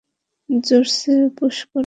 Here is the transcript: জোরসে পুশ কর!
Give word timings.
জোরসে 0.49 1.15
পুশ 1.37 1.57
কর! 1.69 1.79